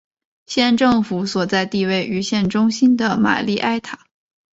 [0.47, 4.07] 县政府所在地位于县中心的玛丽埃塔。